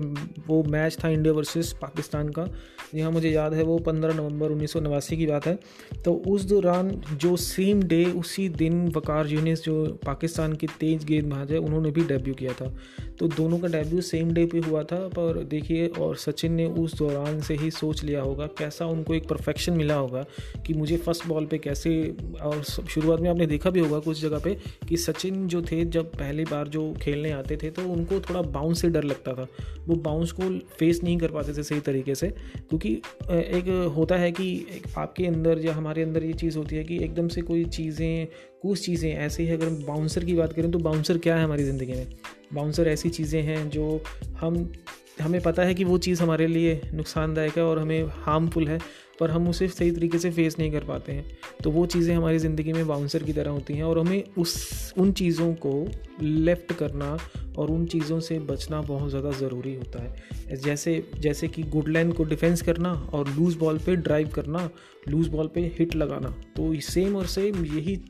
वो 0.47 0.63
मैच 0.63 0.97
था 1.05 1.09
इंडिया 1.09 1.35
वर्सेस 1.35 1.75
पाकिस्तान 1.83 2.29
का। 2.29 2.47
यहाँ 2.95 3.11
मुझे 3.11 3.31
याद 3.31 3.55
है 3.55 3.63
वो 3.63 3.79
पंद्रह 3.79 4.15
नवंबर 4.15 4.51
उन्नीस 4.51 4.73
सौ 4.73 4.81
नवासी 4.81 5.17
की 5.17 5.27
बात 5.27 5.47
है। 5.47 5.59
तो 6.05 6.13
उस 6.29 6.45
दौरान 6.45 6.91
जो 7.13 7.37
सेम 7.37 7.83
डे 7.83 8.05
उसी 8.05 8.49
दिन 8.49 8.87
वकार 8.97 9.27
यूनिस 9.27 9.65
जो 9.65 9.85
पाकिस्तान 10.07 10.53
के 10.53 10.67
तेज 10.81 11.05
गेंदबाज 11.05 11.53
है, 11.53 11.59
उन्होंने 11.59 11.91
भी 11.91 12.05
डेब्यू 12.05 12.35
किया 12.35 12.53
था। 12.53 12.73
तो 13.19 13.29
दोनों 13.29 13.59
का 13.59 13.69
डेब्यू 13.69 14.01
सेम 14.01 14.31
डे 14.31 14.45
पे 14.47 14.59
हुआ 14.59 14.83
था, 14.83 14.97
पर 15.09 15.43
देखिए, 15.45 15.87
और 15.89 16.17
सचिन 16.17 16.53
ने 16.53 16.67
उस 16.67 16.95
दौरान 16.99 17.41
से 17.41 17.55
ही 17.55 17.71
सोच 17.71 18.05
लिया 18.05 18.21
होगा, 18.23 18.47
कैसा 18.47 18.87
उनको 18.87 19.15
एक 19.15 19.29
परफेक्शन 19.29 19.73
मिला 19.73 19.95
होगा 19.95 20.25
कि 20.67 20.75
मुझे 20.75 20.97
फ़र्स्ट 20.97 21.27
बॉल 21.27 21.47
पे 21.47 21.59
कैसे 21.59 21.93
और 22.35 22.63
शुरुआत 22.63 23.21
में 23.21 23.29
आपने 23.31 23.47
देखा 23.47 23.71
भी 23.71 23.81
होगा 23.81 23.99
कुछ 23.99 24.21
जगह 24.21 24.39
पे 24.39 24.57
कि 24.89 24.97
सचिन 24.97 25.47
जो 25.49 25.63
थे, 25.63 25.85
जब 25.85 26.13
पहली 26.13 26.45
बार 26.45 26.69
जो 26.69 26.93
खेलने 27.03 27.31
आते 27.33 27.57
थे 27.57 27.71
तो 27.71 27.83
उनको 27.85 28.21
थोड़ा 28.21 28.43
बाउंस 28.43 28.81
से 28.81 28.89
डर 28.89 29.05
लगता 29.05 29.35
था। 29.35 29.47
वो 29.87 29.95
बाउंस 29.97 30.33
को 30.33 30.51
फेस 30.79 31.01
नहीं 31.05 31.17
कर 31.19 31.31
पाते 31.31 31.53
थे 31.53 31.63
सही 31.63 31.81
तरीके 31.81 32.15
से, 32.15 32.29
क्योंकि 32.61 32.95
एक 33.31 33.93
होता 33.97 34.17
है 34.17 34.31
कि 34.33 34.83
आपके 34.99 35.27
अंदर 35.27 35.65
या 35.65 35.75
हमारे 35.75 36.03
अंदर 36.03 36.25
ये 36.25 36.33
चीज़ 36.35 36.59
होती 36.59 36.77
है 36.77 36.85
कि 36.85 36.99
एकदम 37.05 37.29
से 37.29 37.43
कोई 37.43 37.65
चीज़ें, 37.67 38.27
कुछ 38.63 38.85
चीज़ें 38.87 39.13
ऐसे 39.13 39.43
ही 39.43 39.51
अगर 39.51 39.67
हम 39.67 39.83
बाउंसर 39.87 40.25
की 40.25 40.35
बात 40.35 40.53
करें 40.53 40.71
तो 40.71 40.79
बाउंसर 40.81 41.19
क्या 41.19 41.37
है 41.37 41.45
हमारी 41.45 41.65
ज़िंदगी 41.65 41.93
में? 41.93 42.07
बाउंसर 42.55 42.89
ऐसी 42.89 43.09
चीज़ें 43.11 43.43
हैं 43.43 43.69
जो 43.71 44.03
हम, 44.41 44.73
हमें 45.21 45.41
पता 45.41 45.63
है 45.63 45.75
कि 45.75 45.85
वो 45.85 45.97
चीज़ 45.99 46.23
हमारे 46.23 46.47
लिए 46.47 46.81
नुकसानदायक 46.95 47.57
है 47.59 47.65
और 47.65 47.79
हमें 47.79 48.05
हार्मफुल 48.17 48.69
है। 48.69 48.79
पर 49.23 49.31
हम 49.31 49.49
उसे 49.49 49.69
सही 49.71 49.91
तरीके 49.91 50.19
से 50.19 50.31
फेस 50.31 50.59
नहीं 50.59 50.71
कर 50.73 50.85
पाते 50.85 51.13
हैं। 51.13 51.25
तो 51.65 51.71
वो 51.71 51.87
चीज़ें 51.89 52.15
हमारी 52.15 52.39
ज़िंदगी 52.39 52.73
में 52.73 52.87
बाउंसर 52.87 53.23
की 53.23 53.33
तरह 53.33 53.51
होती 53.51 53.75
हैं 53.75 53.85
और 53.85 53.99
हमें 53.99 54.23
उस, 54.39 54.95
उन 54.99 55.13
चीज़ों 55.13 55.53
को 55.57 55.75
लेफ़्ट 56.23 56.73
करना 56.73 57.17
और 57.59 57.71
उन 57.71 57.85
चीज़ों 57.87 58.19
से 58.21 58.39
बचना 58.41 58.81
बहुत 58.83 59.11
ज़्यादा 59.11 59.31
ज़रूरी 59.39 59.75
होता 59.75 60.03
है। 60.03 60.57
जैसे 60.57 61.03
जैसे 61.19 61.49
कि 61.49 61.63
गुड 61.65 61.89
लाइन 61.89 62.13
को 62.13 62.25
डिफेंस 62.25 62.63
करना 62.63 62.93
और 63.15 63.29
लूज़ 63.29 63.59
बॉल 63.59 63.79
पे 63.79 63.97
ड्राइव 63.99 64.29
करना 64.29 64.69
लूज़ 65.09 65.31
बॉल 65.31 65.47
पे 65.55 65.61
हिट 65.79 65.95
लगाना 65.97 66.29
तो 66.57 66.75
सेम 66.83 67.17
और 67.17 67.27
सेम 67.29 67.65
यही 67.67 68.01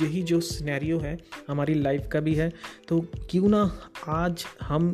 यही 0.00 0.22
जो 0.22 0.40
सिनेरियो 0.40 0.98
है 0.98 1.16
हमारी 1.48 1.74
लाइफ 1.74 2.08
का 2.12 2.20
भी 2.20 2.34
है। 2.34 2.48
तो 2.88 3.00
क्यों 3.30 3.48
ना 3.48 3.62
आज 4.08 4.44
हम 4.62 4.92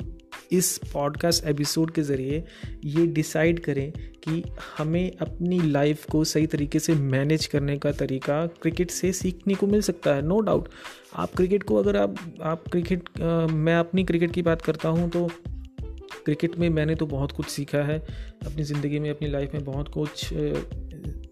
इस 0.53 0.81
पॉडकास्ट 0.93 1.45
एपिसोड 1.45 1.91
के 1.91 2.03
ज़रिए 2.03 2.45
ये 2.85 3.07
डिसाइड 3.07 3.61
करें 3.61 3.93
कि 3.93 4.45
हमें 4.79 5.13
अपनी 5.21 5.61
लाइफ 5.61 6.07
को 6.11 6.25
सही 6.25 6.47
तरीके 6.47 6.79
से 6.79 6.95
मैनेज 6.95 7.47
करने 7.47 7.79
का 7.79 7.93
तरीका 7.93 8.47
क्रिकेट 8.47 8.91
से 8.91 9.13
सीखने 9.13 9.55
को 9.55 9.67
मिल 9.67 9.81
सकता 9.81 10.15
है 10.15 10.23
नो 10.23 10.41
डाउट 10.41 10.69
आप 11.15 11.35
क्रिकेट 11.35 11.63
को 11.63 11.77
अगर 11.77 11.97
आप 11.97 12.17
आप 12.43 12.65
क्रिकेट 12.73 13.23
आ, 13.23 13.47
मैं 13.47 13.75
अपनी 13.75 14.05
क्रिकेट 14.05 14.33
की 14.33 14.43
बात 14.43 14.63
करता 14.63 14.89
हूँ 14.89 15.11
तो 15.11 15.31
क्रिकेट 16.25 16.59
में 16.59 16.71
मैंने 16.71 16.95
तो 16.95 17.07
बहुत 17.07 17.33
कुछ 17.33 17.47
सीखा 17.47 17.79
है। 17.79 17.99
अपनी 18.47 18.63
ज़िंदगी 18.63 18.99
में 18.99 19.11
अपनी 19.11 19.29
लाइफ 19.29 19.55
में 19.55 19.65
बहुत 19.65 19.89
कुछ 19.89 20.31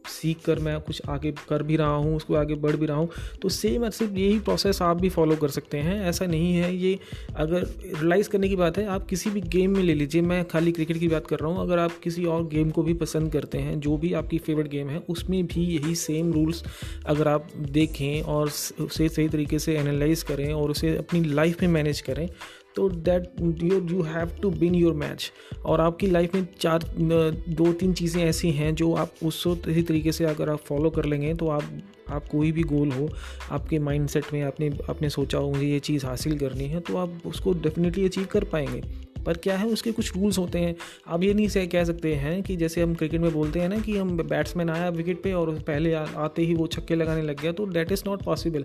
सीख 0.09 0.45
कर 0.45 0.59
मैं 0.59 0.79
कुछ 0.81 1.01
आगे 1.09 1.33
कर 1.49 1.63
भी 1.63 1.77
रहा 1.77 1.95
हूँ, 1.97 2.17
उसको 2.17 2.35
आगे 2.35 2.55
बढ़ 2.57 2.77
भी 2.77 2.87
रहा 2.87 2.97
हूँ 2.97 3.09
तो 3.43 3.49
सेम 3.51 3.89
सिर्फ़ 3.91 4.13
यही 4.15 4.39
प्रोसेस 4.41 4.81
आप 4.83 5.01
भी 5.01 5.09
फॉलो 5.11 5.37
कर 5.37 5.49
सकते 5.51 5.79
हैं, 5.79 6.01
ऐसा 6.07 6.27
नहीं 6.27 6.55
है, 6.55 6.75
ये 6.77 6.99
अगर 7.37 7.63
रियलाइज़ 7.85 8.29
करने 8.29 8.49
की 8.49 8.57
बात 8.57 8.79
है, 8.79 8.87
आप 8.87 9.07
किसी 9.07 9.31
भी 9.31 9.41
गेम 9.49 9.77
में 9.77 9.83
ले 9.83 9.95
लीजिए, 9.95 10.23
मैं 10.23 10.45
खाली 10.45 10.73
क्रिकेट 10.73 10.99
की 10.99 11.09
बात 11.09 11.27
कर 11.27 11.39
रहा 11.39 11.51
हूँ, 11.51 11.63
अगर 11.63 11.79
आप 11.79 11.99
किसी 12.03 12.25
और 12.27 12.47
गेम 12.49 12.71
को 12.71 12.83
भी 12.83 12.95
पसंद 12.97 13.33
करते 13.33 13.59
हैं, 13.59 13.79
जो 13.81 13.97
भी 13.97 14.13
आपकी 14.15 14.39
फेवरेट 14.39 14.69
गेम 14.69 14.89
है, 14.89 14.99
उसमें 15.09 15.47
भी 15.47 15.65
यही 15.67 15.95
सेम 15.97 16.33
रूल्स 16.33 16.63
अगर 17.07 17.29
आप 17.29 17.49
देखें 17.71 18.23
और 18.23 18.47
उसे 18.47 19.09
सही 19.09 19.29
तरीके 19.29 19.59
से 19.59 19.77
एनालाइज 19.79 20.23
करें 20.23 20.53
और 20.53 20.71
उसे 20.71 20.97
अपनी 20.97 21.25
लाइफ 21.25 21.63
में 21.63 21.69
मैनेज 21.71 22.01
करें 22.01 22.29
तो 22.77 22.89
that 22.89 23.31
you 23.63 23.81
you 23.91 24.03
have 24.03 24.31
to 24.43 24.51
win 24.51 24.75
your 24.75 24.95
match 24.95 25.31
और 25.65 25.81
आपकी 25.81 26.07
लाइफ 26.07 26.35
में 26.35 26.47
चार, 26.61 26.85
दो, 26.99 27.73
तीन 27.73 27.93
चीज़ें 27.93 28.23
ऐसी 28.25 28.51
हैं 28.51 28.75
जो 28.75 28.93
आप 28.95 29.13
उस 29.23 29.47
तरीके 29.59 30.13
से 30.13 30.25
अगर 30.25 30.51
आप 30.51 30.61
फॉलो 30.61 30.91
कर 30.91 31.05
लेंगे 31.05 31.35
तो 31.35 31.49
आप 31.49 31.83
आप 32.11 32.27
कोई 32.29 32.51
भी 32.53 32.63
गोल 32.63 32.91
हो, 32.93 33.09
आपके 33.51 33.79
माइंड 33.79 34.09
सेट 34.09 34.25
में 34.33 34.43
आपने 34.43 34.71
आपने 34.91 35.09
सोचा 35.11 35.39
हो, 35.39 35.51
मुझे 35.51 35.67
ये 35.67 35.79
चीज़ 35.81 36.07
हासिल 36.07 36.39
करनी 36.39 36.65
है 36.65 36.81
तो 36.81 36.97
आप 36.97 37.21
उसको 37.27 37.53
डेफिनेटली 37.55 38.05
अचीव 38.05 38.27
कर 38.33 38.45
पाएँगे। 38.45 38.83
पर 39.25 39.37
क्या 39.37 39.57
है, 39.57 39.67
उसके 39.67 39.93
कुछ 39.93 40.17
रूल्स 40.17 40.39
होते 40.39 40.59
हैं। 40.59 40.75
आप 41.09 41.23
ये 41.23 41.35
नहीं 41.35 41.49
से 41.49 41.67
कह 41.67 41.85
सकते 41.85 42.15
हैं 42.15 42.43
कि 42.43 42.57
जैसे 42.57 42.83
हम 42.83 42.95
क्रिकेट 42.95 43.21
में 43.21 43.33
बोलते 43.33 43.61
हैं 43.61 43.69
ना 43.69 43.79
कि 43.79 43.97
हम 43.97 44.17
बैट्समैन 44.19 44.71
आया 44.71 44.89
विकेट 44.89 45.23
पे 45.23 45.33
और 45.33 45.51
पहले 45.67 45.93
आते 45.95 46.43
ही 46.43 46.55
वो 46.55 46.67
छक्के 46.67 46.95
लगाने 46.95 47.23
लग 47.23 47.41
गया 47.41 47.53
तो 47.53 47.65
डैट 47.67 47.93
इज़ 47.93 48.03
नॉट 48.07 48.23
पॉसिबल 48.23 48.65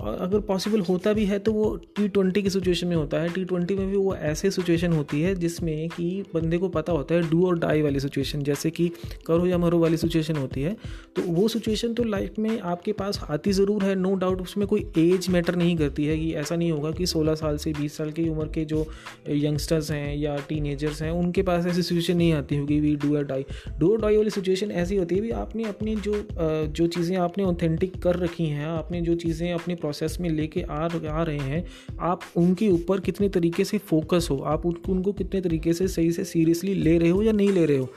और 0.00 0.14
अगर 0.14 0.40
पॉसिबल 0.40 0.80
होता 0.80 1.12
भी 1.12 1.24
है 1.26 1.38
तो 1.38 1.52
वो 1.52 1.74
टी 1.96 2.06
ट्वेंटी 2.08 2.42
की 2.42 2.50
सिचुएशन 2.50 2.86
में 2.86 2.96
होता 2.96 3.20
है। 3.20 3.28
टी 3.28 3.44
ट्वेंटी 3.44 3.74
में 3.74 3.86
भी 3.86 3.96
वो 3.96 4.14
ऐसे 4.16 4.50
सिचुएशन 4.50 4.92
होती 4.92 5.20
है 5.22 5.34
जिसमें 5.34 5.88
कि 5.88 6.24
बंदे 6.34 6.58
को 6.58 6.68
पता 6.68 6.92
होता 6.92 7.14
है 7.14 7.28
डू 7.30 7.46
और 7.46 7.58
डाई 7.58 7.82
वाली 7.82 8.00
सिचुएशन 8.00 8.42
जैसे 8.42 8.70
कि 8.70 8.90
करो 9.26 9.46
या 9.46 9.58
मरो 9.58 9.78
वाली 9.78 9.96
सिचुएशन 9.96 10.36
होती 10.36 10.62
है। 10.62 10.76
तो 11.16 11.22
वो 11.24 11.46
सिचुएशन 11.48 11.94
तो 11.94 12.04
लाइफ 12.04 12.38
में 12.38 12.58
आपके 12.62 12.92
पास 12.92 13.20
आती 13.30 13.52
ज़रूर 13.52 13.84
है। 13.84 13.94
नो 13.94 14.14
डाउट 14.16 14.42
उसमें 14.42 14.66
कोई 14.68 14.86
एज 14.98 15.28
मैटर 15.30 15.56
नहीं 15.56 15.76
करती 15.76 16.06
है 16.06 16.18
कि 16.18 16.32
ऐसा 16.34 16.56
नहीं 16.56 16.70
होगा 16.72 16.90
कि 16.90 17.06
सोलह 17.06 17.34
साल 17.34 17.56
से 17.56 17.72
बीस 17.72 17.96
साल 17.96 18.12
की 18.12 18.28
उम्र 18.28 18.46
के 18.48 18.64
जो 18.64 18.86
यंगस्टर्स 19.28 19.90
हैं 19.90 20.16
या 20.16 20.36
टीन 20.48 20.66
हैं, 21.02 21.10
उनके 21.10 21.42
पास 21.42 21.66
ऐसी 21.66 21.82
सिचुएशन 21.82 22.16
नहीं 22.16 22.32
आती 22.32 22.56
होगी 22.56 22.80
we 22.80 22.94
do 22.96 23.16
or 23.16 23.24
die 23.24 23.44
do 23.78 23.90
or 23.92 24.00
die 24.00 24.16
वाली 24.16 24.30
सिचुएशन 24.30 24.70
ऐसी 24.72 24.96
होती 24.96 25.14
है 25.14 25.20
भी 25.20 25.30
आपने 25.32 25.64
अपनी 25.64 25.96
जो 25.98 26.22
जो 26.68 26.86
चीज़ें 26.88 27.16
आपने 27.18 27.44
ऑथेंटिक 27.44 28.02
कर 28.02 28.16
रखी 28.16 28.46
हैं, 28.46 28.66
आपने 28.66 29.00
जो 29.00 29.14
चीज़ें 29.16 29.52
अपनी 29.68 29.74
प्रोसेस 29.74 30.16
में 30.20 30.28
लेके 30.30 30.62
आ 30.62 30.88
आ 31.08 31.22
रहे 31.22 31.38
हैं। 31.38 31.64
आप 32.00 32.20
उनके 32.36 32.68
ऊपर 32.68 33.00
कितने 33.00 33.28
तरीके 33.28 33.64
से 33.64 33.78
फोकस 33.78 34.28
हो? 34.30 34.36
आप 34.46 34.64
उनको 34.66 34.92
उनको 34.92 35.12
कितने 35.12 35.40
तरीके 35.40 35.72
से 35.72 35.88
सही 35.88 36.12
से 36.12 36.24
सीरियसली 36.24 36.74
ले 36.74 36.96
रहे 36.98 37.10
हो 37.10 37.22
या 37.22 37.32
नहीं 37.32 37.52
ले 37.52 37.64
रहे 37.66 37.78
हो? 37.78 37.88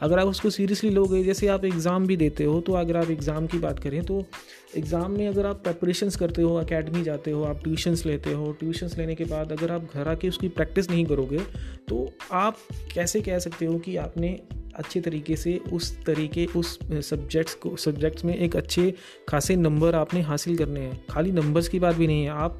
अगर 0.00 0.18
आप 0.18 0.26
उसको 0.26 0.50
सीरियसली 0.50 0.90
लोगे, 0.90 1.22
जैसे 1.24 1.46
आप 1.48 1.64
एग्ज़ाम 1.64 2.06
भी 2.06 2.16
देते 2.16 2.44
हो 2.44 2.60
तो 2.60 2.72
अगर 2.74 2.96
आप 2.96 3.10
एग्ज़ाम 3.10 3.46
की 3.46 3.58
बात 3.58 3.78
करें 3.78 4.02
तो 4.02 4.24
एग्ज़ाम 4.76 5.10
में 5.10 5.26
अगर 5.28 5.46
आप 5.46 5.56
प्रेपरेशंस 5.56 6.16
करते 6.16 6.42
हो 6.42 6.54
अकेडमी 6.56 7.02
जाते 7.02 7.30
हो, 7.30 7.42
आप 7.44 7.62
ट्यूशन्स 7.64 8.04
लेते 8.06 8.32
हो 8.32 8.50
ट्यूशन्स 8.52 8.96
लेने 8.98 9.14
के 9.14 9.24
बाद 9.24 9.52
अगर 9.52 9.72
आप 9.72 9.88
घर 9.94 10.08
आके 10.08 10.28
उसकी 10.28 10.48
प्रैक्टिस 10.50 10.90
नहीं 10.90 11.04
करोगे 11.06 11.38
तो 11.88 12.06
आप 12.32 12.58
कैसे 12.94 13.20
कह 13.20 13.38
सकते 13.38 13.66
हो 13.66 13.78
कि 13.78 13.96
आपने 13.96 14.38
अच्छे 14.74 15.00
तरीके 15.00 15.36
से 15.36 15.56
उस 15.72 15.96
तरीके, 16.04 16.44
उस 16.46 16.78
सब्जेक्ट्स 17.02 17.54
को 17.54 17.74
सब्जेक्ट्स 17.76 18.24
में 18.24 18.34
एक 18.36 18.56
अच्छे 18.56 18.92
खासे 19.28 19.56
नंबर 19.56 19.94
आपने 19.94 20.20
हासिल 20.22 20.56
करने 20.56 20.80
हैं। 20.80 21.00
खाली 21.10 21.32
नंबर्स 21.32 21.68
की 21.68 21.78
बात 21.80 21.96
भी 21.96 22.06
नहीं 22.06 22.22
है, 22.22 22.30
आप 22.30 22.58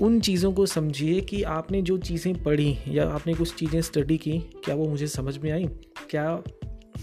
उन 0.00 0.20
चीज़ों 0.20 0.52
को 0.52 0.66
समझिए 0.66 1.20
कि 1.20 1.42
आपने 1.42 1.82
जो 1.82 1.96
चीज़ें 1.98 2.42
पढ़ी 2.42 2.76
या 2.88 3.08
आपने 3.08 3.34
कुछ 3.34 3.54
चीज़ें 3.54 3.80
स्टडी 3.82 4.18
की, 4.18 4.38
क्या 4.64 4.74
वो 4.74 4.88
मुझे 4.88 5.06
समझ 5.08 5.36
में 5.38 5.50
आई? 5.52 5.64
क्या 6.10 6.42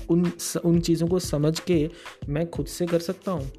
उन 0.10 0.32
उन 0.66 0.80
चीज़ों 0.80 1.08
को 1.08 1.20
समझ 1.20 1.60
के 1.62 1.90
मैं 2.30 2.50
खुद 2.50 2.66
से 2.68 2.86
कर 2.86 3.00
सकता 3.00 3.32
हूँ? 3.32 3.52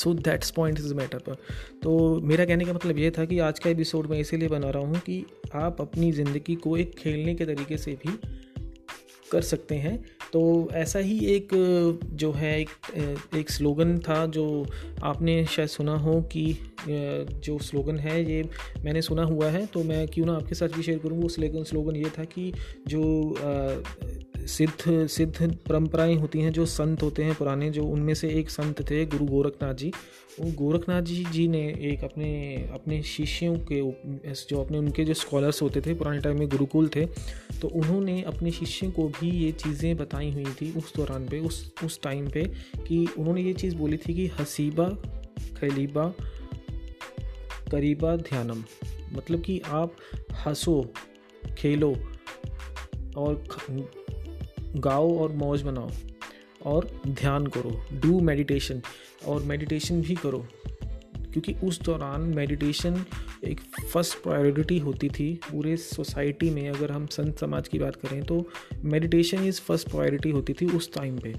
So 0.00 0.14
that's 0.14 0.50
point 0.50 0.78
is 0.78 0.94
matter 0.94 1.18
पर। 1.18 1.34
तो 1.82 2.20
मेरा 2.20 2.44
कहने 2.44 2.64
का 2.64 2.72
मतलब 2.72 2.98
ये 2.98 3.10
था 3.10 3.24
कि 3.24 3.38
आज 3.38 3.58
का 3.58 3.70
एपिसोड 3.70 4.10
मैं 4.10 4.18
इसीलिए 4.18 4.48
बना 4.48 4.70
रहा 4.70 4.82
हूँ 4.82 5.00
कि 5.00 5.24
आप 5.54 5.80
अपनी 5.80 6.12
ज़िंदगी 6.12 6.54
को 6.54 6.76
एक 6.76 6.94
खेलने 6.98 7.34
के 7.34 7.44
तरीके 7.44 7.76
से 7.76 7.98
भी 8.04 8.18
कर 9.32 9.42
सकते 9.42 9.74
हैं। 9.74 9.98
तो 10.32 10.68
ऐसा 10.74 10.98
ही 10.98 11.18
एक, 11.26 11.48
जो 12.12 12.30
है, 12.32 12.60
एक 12.60 12.68
एक 13.36 13.50
स्लोगन 13.50 13.96
था 13.98 14.24
जो 14.26 14.66
आपने 15.02 15.44
शायद 15.46 15.68
सुना 15.68 15.96
हो 15.98 16.20
कि 16.32 16.44
जो 16.88 17.58
स्लोगन 17.58 17.98
है 17.98 18.22
ये 18.32 18.42
मैंने 18.84 19.02
सुना 19.02 19.24
हुआ 19.24 19.48
है। 19.50 19.64
तो 19.66 19.82
मैं 19.84 20.06
क्यों 20.08 20.26
ना 20.26 20.34
आपके 20.36 20.54
साथ 20.54 20.76
भी 20.76 20.82
शेयर 20.82 20.98
करूँ, 20.98 21.20
वो 21.22 21.28
स्लोगन 21.28 21.64
स्लोगन 21.64 21.96
ये 21.96 22.10
था 22.18 22.24
कि 22.24 22.52
जो 22.88 23.02
सिद्ध 24.46 25.06
सिद्ध 25.06 25.56
परंपराएँ 25.68 26.14
होती 26.16 26.40
हैं, 26.40 26.52
जो 26.52 26.66
संत 26.66 27.02
होते 27.02 27.24
हैं 27.24 27.34
पुराने, 27.34 27.70
जो 27.70 27.84
उनमें 27.84 28.14
से 28.14 28.28
एक 28.30 28.50
संत 28.50 28.80
थे 28.90 29.04
गुरु 29.06 29.24
गोरखनाथ 29.26 29.74
जी। 29.74 29.92
वो 30.40 30.50
गोरखनाथ 30.56 31.02
जी 31.02 31.24
जी 31.32 31.46
ने 31.48 31.62
एक 31.82 32.04
अपने 32.04 32.30
अपने 32.74 33.02
शिष्यों 33.02 33.56
के 33.72 33.80
जो 34.44 34.60
अपने, 34.60 34.78
उनके 34.78 35.04
जो 35.04 35.14
स्कॉलर्स 35.14 35.62
होते 35.62 35.80
थे, 35.80 35.94
पुराने 35.94 36.20
टाइम 36.20 36.38
में 36.38 36.48
गुरुकुल 36.48 36.88
थे 36.88 37.06
तो 37.60 37.68
उन्होंने 37.68 38.22
अपने 38.22 38.50
शिष्यों 38.50 38.90
को 38.90 39.08
भी 39.10 39.30
ये 39.30 39.52
चीज़ें 39.52 39.96
बताई 39.96 40.30
हुई 40.30 40.52
थी 40.60 40.72
उस 40.72 40.94
दौरान 40.96 41.26
पे, 41.28 41.38
उस 41.38 41.72
उस 41.84 42.00
टाइम 42.02 42.28
पे, 42.28 42.44
कि 42.78 43.06
उन्होंने 43.18 43.42
ये 43.42 43.52
चीज़ 43.52 43.76
बोली 43.76 43.96
थी 43.96 44.14
कि 44.14 44.26
हसीबा, 44.40 44.88
खलीबा, 45.60 46.12
करीबा 47.70 48.16
ध्यानम। 48.16 48.64
मतलब 49.12 49.40
कि 49.40 49.60
आप 49.66 49.96
हंसो, 50.46 50.92
खेलो 51.58 51.94
और 53.16 53.44
गाओ 54.76 55.18
और 55.18 55.32
मौज 55.32 55.62
बनाओ 55.62 55.90
और 56.66 56.90
ध्यान 57.06 57.46
करो 57.46 57.70
डू 58.00 58.20
मेडिटेशन 58.20 58.80
और 59.26 59.42
मेडिटेशन 59.42 60.00
भी 60.02 60.14
करो। 60.14 60.46
क्योंकि 61.32 61.54
उस 61.64 61.80
दौरान 61.82 62.20
मेडिटेशन 62.34 63.04
एक 63.44 63.60
फ़र्स्ट 63.92 64.22
प्रायोरिटी 64.22 64.78
होती 64.78 65.08
थी 65.08 65.32
पूरे 65.50 65.76
सोसाइटी 65.76 66.50
में। 66.50 66.68
अगर 66.70 66.90
हम 66.92 67.06
संत 67.06 67.38
समाज 67.38 67.68
की 67.68 67.78
बात 67.78 67.96
करें 67.96 68.22
तो 68.22 68.48
मेडिटेशन 68.84 69.44
इज़ 69.44 69.60
फ़र्स्ट 69.60 69.90
प्रायोरिटी 69.90 70.30
होती 70.30 70.52
थी 70.52 70.66
उस 70.66 70.92
टाइम 70.94 71.18
पे। 71.18 71.34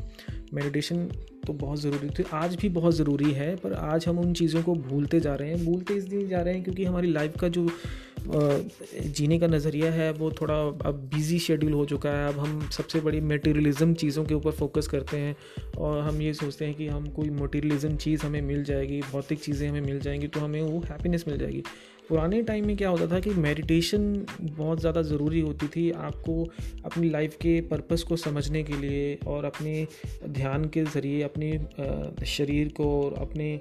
मेडिटेशन 0.53 1.05
तो 1.47 1.53
बहुत 1.53 1.79
ज़रूरी 1.79 2.09
थी, 2.09 2.23
आज 2.33 2.55
भी 2.55 2.69
बहुत 2.69 2.95
ज़रूरी 2.95 3.31
है, 3.31 3.55
पर 3.55 3.73
आज 3.73 4.05
हम 4.07 4.19
उन 4.19 4.33
चीज़ों 4.33 4.61
को 4.63 4.75
भूलते 4.75 5.19
जा 5.19 5.35
रहे 5.35 5.50
हैं। 5.50 5.65
भूलते 5.65 5.93
इसलिए 5.93 6.27
जा 6.27 6.41
रहे 6.41 6.53
हैं 6.53 6.63
क्योंकि 6.63 6.85
हमारी 6.85 7.11
लाइफ 7.11 7.38
का 7.39 7.47
जो 7.47 7.67
जीने 8.24 9.40
का 9.40 9.48
नज़रिया 9.48 9.92
है, 9.92 10.12
वो 10.13 10.32
थोड़ा 10.32 10.56
अब 10.86 11.10
बिज़ी 11.13 11.40
शेड्यूल 11.40 11.74
हो 11.74 11.86
चुका 11.86 12.10
है। 12.10 12.28
अब 12.28 12.40
हम 12.40 12.60
सबसे 12.70 13.00
बड़ी 13.01 13.22
मटेरियलिज़म 13.24 13.94
चीज़ों 13.96 14.25
के 14.25 14.34
ऊपर 14.34 14.51
फोकस 14.54 14.88
करते 14.88 15.18
हैं 15.18 15.36
और 15.78 16.00
हम 16.00 16.22
ये 16.22 16.34
सोचते 16.34 16.66
हैं 16.66 16.74
कि 16.75 16.88
हम 16.88 17.08
कोई 17.12 17.30
मटेरियलिज़म 17.32 17.96
चीज़ 17.98 18.25
हमें 18.25 18.42
मिल 18.42 18.63
जाएगी, 18.63 19.01
भौतिक 19.12 19.40
चीज़ें 19.40 19.68
हमें 19.70 19.82
मिल 19.82 20.00
जाएँगी 20.00 20.28
तो 20.28 20.40
हमें 20.40 20.62
वो 20.62 20.80
हैप्पीनेस 20.82 21.25
मिल 21.28 21.38
जाएगी। 21.38 21.63
पुराने 22.10 22.42
टाइम 22.42 22.66
में 22.68 22.75
क्या 22.78 22.90
होता 22.90 23.08
था 23.08 23.20
कि 23.20 23.30
मेडिटेशन 23.32 24.25
बहुत 24.42 24.80
ज़्यादा 24.80 25.01
ज़रूरी 25.01 25.40
होती 25.40 25.68
थी 25.68 25.90
आपको 25.92 26.44
अपनी 26.86 27.10
लाइफ 27.10 27.36
के 27.42 27.60
पर्पस 27.70 28.04
को 28.04 28.16
समझने 28.18 28.63
के 28.63 28.78
लिए 28.78 29.18
और 29.28 29.46
अपने 29.46 29.86
ध्यान 30.30 30.66
के 30.66 30.84
ज़रिए, 30.86 31.22
अपने 31.24 32.25
शरीर 32.28 32.74
को 32.78 32.90
और 33.01 33.13
अपने 33.22 33.60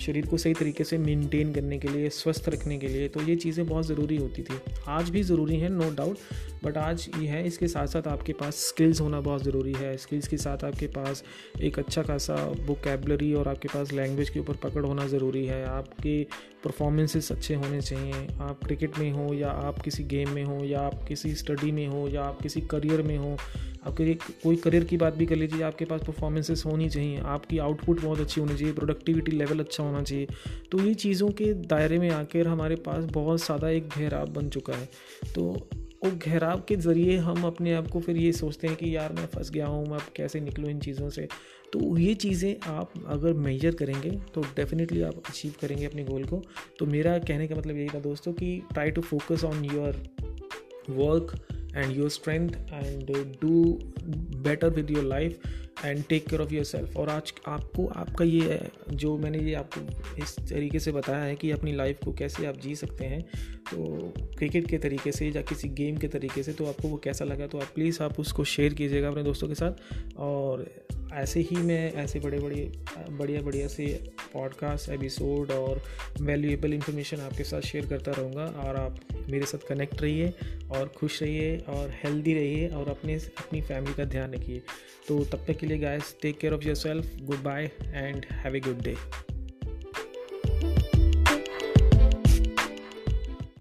शरीर 0.00 0.26
को 0.26 0.36
सही 0.36 0.54
तरीके 0.54 0.84
से 0.84 0.98
मेंटेन 0.98 1.52
करने 1.54 1.78
के 1.78 1.88
लिए, 1.88 2.08
स्वस्थ 2.10 2.48
रखने 2.48 2.78
के 2.78 2.88
लिए 2.88 3.08
तो 3.08 3.22
ये 3.22 3.36
चीज़ें 3.36 3.66
बहुत 3.66 3.86
ज़रूरी 3.86 4.16
होती 4.16 4.42
थी। 4.42 4.58
आज 4.88 5.10
भी 5.10 5.22
ज़रूरी 5.22 5.56
हैं 5.56 5.70
नो 5.70 5.90
डाउट 5.96 6.18
बट 6.64 6.76
आज 6.78 7.08
ये 7.18 7.26
है, 7.28 7.46
इसके 7.46 7.68
साथ 7.68 7.86
साथ 7.86 8.08
आपके 8.08 8.32
पास 8.32 8.56
स्किल्स 8.68 9.00
होना 9.00 9.20
बहुत 9.20 9.42
ज़रूरी 9.44 9.72
है। 9.72 9.96
स्किल्स 9.96 10.28
के 10.28 10.36
साथ 10.36 10.64
आपके 10.64 10.86
पास 10.88 11.22
एक 11.60 11.78
अच्छा 11.78 12.02
खासा 12.02 12.34
वोकेबलरी 12.66 13.32
और 13.34 13.48
आपके 13.48 13.68
पास 13.68 13.92
लैंग्वेज 13.92 14.30
के 14.30 14.40
ऊपर 14.40 14.56
पकड़ 14.64 14.84
होना 14.86 15.06
ज़रूरी 15.06 15.44
है। 15.46 15.64
आपके 15.66 16.22
परफॉर्मेंसेस 16.64 17.30
अच्छे 17.32 17.54
होने 17.54 17.80
चाहिए। 17.80 18.26
आप 18.40 18.64
क्रिकेट 18.64 18.98
में 18.98 19.10
हो 19.12 19.32
या 19.34 19.48
आप 19.48 19.80
किसी 19.82 20.04
गेम 20.06 20.30
में 20.30 20.44
हो 20.44 20.64
या 20.64 20.80
आप 20.80 21.04
किसी 21.08 21.34
स्टडी 21.34 21.72
में 21.72 21.86
हो 21.86 22.06
या 22.08 22.22
आप 22.22 22.40
किसी 22.42 22.60
करियर 22.66 23.02
में 23.02 23.16
हो 23.18 23.36
आपके 23.86 24.14
कोई 24.42 24.56
करियर 24.56 24.84
की 24.84 24.96
बात 24.96 25.14
भी 25.14 25.26
कर 25.26 25.36
लीजिए, 25.36 25.62
आपके 25.62 25.84
पास 25.84 26.00
परफॉर्मेंसेस 26.06 26.62
होनी 26.66 26.88
चाहिए, 26.88 27.18
आपकी 27.18 27.58
आउटपुट 27.58 28.00
बहुत 28.00 28.20
अच्छी 28.20 28.40
होनी 28.40 28.56
चाहिए 28.56 28.74
प्रोडक्टिविटी 28.74 29.32
लेवल 29.32 29.60
अच्छा 29.60 29.82
होना 29.84 30.02
चाहिए। 30.02 30.26
तो 30.72 30.80
ये 30.80 30.94
चीज़ों 30.94 31.30
के 31.30 31.52
दायरे 31.66 31.98
में 31.98 32.10
आकर 32.10 32.48
हमारे 32.48 32.76
पास 32.76 33.04
बहुत 33.04 33.44
ज़्यादा 33.44 33.68
एक 33.68 33.88
घेराव 33.88 34.26
बन 34.26 34.48
चुका 34.48 34.76
है। 34.76 34.88
तो 35.34 35.42
वो 36.04 36.10
घेराव 36.12 36.62
के 36.68 36.76
ज़रिए 36.76 37.16
हम 37.16 37.44
अपने 37.44 37.72
आप 37.74 37.86
को 37.88 38.00
फिर 38.00 38.16
ये 38.16 38.32
सोचते 38.32 38.66
हैं 38.66 38.76
कि 38.76 38.94
यार 38.96 39.12
मैं 39.12 39.26
फंस 39.26 39.50
गया 39.50 39.66
हूँ 39.66 39.86
मैं 39.86 39.96
अब 39.96 40.12
कैसे 40.16 40.40
निकलूँ 40.40 40.70
इन 40.70 40.80
चीज़ों 40.80 41.08
से? 41.10 41.28
तो 41.72 41.96
ये 41.98 42.14
चीज़ें 42.14 42.54
आप 42.68 42.92
अगर 43.06 43.32
मेजर 43.32 43.74
करेंगे 43.74 44.10
तो 44.34 44.40
डेफिनेटली 44.56 45.02
आप 45.02 45.22
अचीव 45.28 45.54
करेंगे 45.60 45.84
अपने 45.84 46.04
गोल 46.04 46.24
को। 46.24 46.42
तो 46.78 46.86
मेरा 46.86 47.18
कहने 47.18 47.46
का 47.48 47.54
मतलब 47.54 47.76
यही 47.76 47.88
था 47.88 48.00
दोस्तों 48.00 48.32
कि 48.32 48.56
try 48.72 48.90
to 48.90 49.02
focus 49.02 49.44
on 49.44 49.64
your 49.64 50.02
work 50.90 51.36
and 51.76 51.96
your 51.96 52.10
strength 52.10 52.50
and 52.72 53.10
do 53.42 53.78
better 54.38 54.68
with 54.68 54.90
your 54.90 55.04
life 55.04 55.38
and 55.84 56.04
take 56.08 56.28
care 56.28 56.42
of 56.42 56.54
yourself 56.64 56.96
और 56.96 57.08
आज 57.08 57.32
आपको, 57.48 57.86
आपका 57.86 58.24
ये, 58.24 58.68
जो 58.92 59.18
मैंने 59.18 59.38
ये 59.38 59.54
आपको 59.54 59.80
इस 60.22 60.36
तरीके 60.38 60.78
से 60.78 60.92
बताया 60.92 61.24
है 61.24 61.36
कि 61.36 61.50
अपनी 61.50 61.72
लाइफ 61.72 61.98
को 62.04 62.12
कैसे 62.12 62.46
आप 62.46 62.60
जी 62.60 62.74
सकते 62.74 63.04
हैं 63.04 63.22
तो 63.56 64.12
क्रिकेट 64.38 64.68
के 64.68 64.78
तरीके 64.78 65.12
से 65.12 65.28
या 65.28 65.42
किसी 65.42 65.68
गेम 65.68 65.96
के 65.96 66.08
तरीके 66.08 66.42
से 66.42 66.52
तो 66.52 66.66
आपको 66.66 66.88
वो 66.88 66.96
कैसा 66.96 67.24
लगा 67.24 67.46
तो 67.46 67.58
आप 67.58 67.66
प्लीज़ 67.74 68.02
आप 68.02 68.20
उसको 68.20 68.44
शेयर 68.44 68.74
कीजिएगा 68.74 69.08
अपने 69.08 69.22
दोस्तों 69.22 69.48
के 69.48 69.54
साथ। 69.54 69.72
और 70.16 70.86
ऐसे 71.12 71.40
ही 71.40 71.56
मैं, 71.56 71.92
ऐसे 71.92 72.20
बड़े 72.20 72.38
बड़े 72.38 72.72
बढ़िया 73.10 73.42
बढ़िया 73.42 73.68
से 73.68 74.15
पॉडकास्ट 74.36 74.88
एपिसोड 74.88 75.50
और 75.50 75.82
वैल्यूएबल 76.20 76.72
इन्फॉर्मेशन 76.72 77.16
आपके 77.16 77.44
साथ 77.44 77.60
शेयर 77.60 77.86
करता 77.86 78.12
रहूँगा 78.12 78.44
और 78.44 78.76
आप 78.76 79.00
मेरे 79.28 79.46
साथ 79.46 79.58
कनेक्ट 79.68 80.02
रहिए 80.02 80.34
और 80.70 80.88
खुश 80.88 81.22
रहिए 81.22 81.58
और 81.58 81.90
हेल्दी 82.04 82.34
रहिए 82.34 82.68
और 82.68 82.88
अपने, 82.88 83.14
अपनी 83.14 83.60
फैमिली 83.62 83.94
का 83.94 84.04
ध्यान 84.04 84.34
रखिए। 84.34 84.62
तो 85.08 85.24
तब 85.24 85.44
तक 85.48 85.56
के 85.56 85.66
लिए 85.66 85.78
guys 85.78 86.16
take 86.22 86.38
care 86.38 86.52
of 86.52 86.64
yourself 86.74 87.16
goodbye 87.42 87.70
and 87.82 88.26
have 88.32 88.56
a 88.56 88.60
good 88.60 88.80
day 88.80 88.96